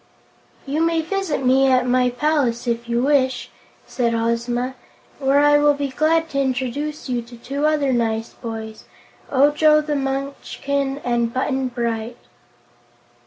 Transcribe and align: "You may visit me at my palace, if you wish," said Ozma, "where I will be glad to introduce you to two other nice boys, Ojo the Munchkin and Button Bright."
"You 0.65 0.81
may 0.81 1.01
visit 1.03 1.45
me 1.45 1.67
at 1.67 1.85
my 1.85 2.09
palace, 2.09 2.65
if 2.65 2.89
you 2.89 3.03
wish," 3.03 3.51
said 3.85 4.15
Ozma, 4.15 4.73
"where 5.19 5.37
I 5.37 5.59
will 5.59 5.75
be 5.75 5.89
glad 5.89 6.27
to 6.29 6.41
introduce 6.41 7.07
you 7.07 7.21
to 7.21 7.37
two 7.37 7.67
other 7.67 7.93
nice 7.93 8.33
boys, 8.33 8.85
Ojo 9.29 9.79
the 9.79 9.95
Munchkin 9.95 10.97
and 11.05 11.31
Button 11.31 11.67
Bright." 11.67 12.17